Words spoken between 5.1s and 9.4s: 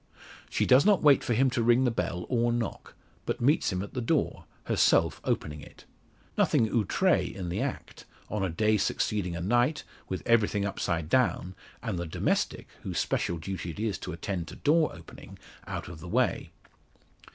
opening it. Nothing outre in the act, on a day succeeding